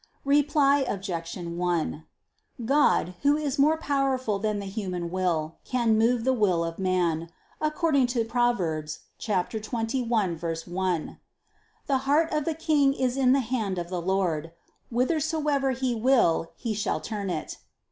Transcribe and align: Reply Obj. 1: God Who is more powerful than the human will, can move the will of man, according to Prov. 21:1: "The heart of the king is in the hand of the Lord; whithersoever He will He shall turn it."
Reply 0.25 0.79
Obj. 0.79 1.37
1: 1.37 2.05
God 2.65 3.13
Who 3.21 3.37
is 3.37 3.59
more 3.59 3.77
powerful 3.77 4.39
than 4.39 4.57
the 4.57 4.65
human 4.65 5.11
will, 5.11 5.57
can 5.63 5.95
move 5.95 6.23
the 6.23 6.33
will 6.33 6.63
of 6.63 6.79
man, 6.79 7.29
according 7.61 8.07
to 8.07 8.25
Prov. 8.25 8.57
21:1: 8.57 11.17
"The 11.85 11.97
heart 11.99 12.33
of 12.33 12.45
the 12.45 12.55
king 12.55 12.95
is 12.95 13.15
in 13.15 13.33
the 13.33 13.41
hand 13.41 13.77
of 13.77 13.89
the 13.89 14.01
Lord; 14.01 14.53
whithersoever 14.89 15.69
He 15.69 15.93
will 15.93 16.51
He 16.55 16.73
shall 16.73 16.99
turn 16.99 17.29
it." 17.29 17.59